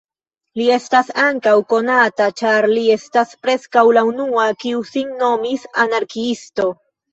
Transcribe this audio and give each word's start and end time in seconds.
Li 0.59 0.63
estas 0.77 1.11
ankaŭ 1.23 1.53
konata 1.73 2.27
ĉar 2.41 2.67
li 2.73 2.87
estas 2.95 3.37
preskaŭ 3.45 3.85
la 3.99 4.05
unua 4.13 4.49
kiu 4.67 4.83
sin 4.95 5.15
nomis 5.23 5.71
"anarkiisto". 5.87 6.71